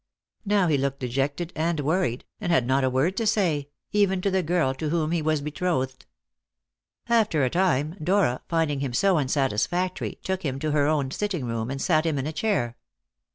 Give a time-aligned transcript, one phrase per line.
[0.45, 4.31] Now he looked dejected and worried, and had not a word to say, even to
[4.31, 6.07] the girl to whom he was betrothed.
[7.07, 11.69] After a time Dora, finding him so unsatisfactory, took him to her own sitting room,
[11.69, 12.77] and sat him in a chair.